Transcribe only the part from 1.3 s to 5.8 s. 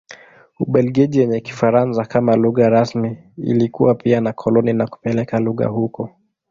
Kifaransa kama lugha rasmi ilikuwa pia na koloni na kupeleka lugha